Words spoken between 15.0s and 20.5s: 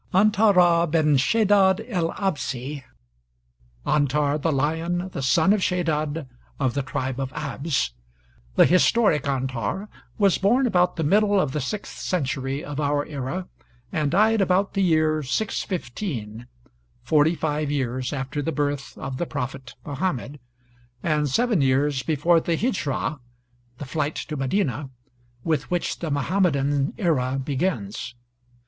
615, forty five years after the birth of the prophet Muhammad,